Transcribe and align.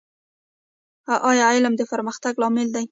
ایا 1.29 1.45
علم 1.55 1.73
د 1.77 1.81
پرمختګ 1.91 2.33
لامل 2.41 2.67
دی؟ 2.73 2.79